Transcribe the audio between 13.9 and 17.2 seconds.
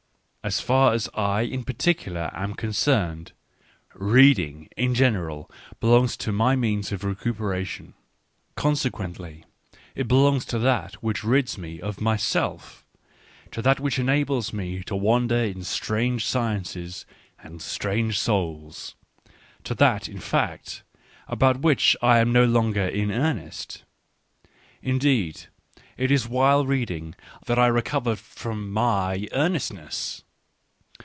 enables me to wander in strange sciences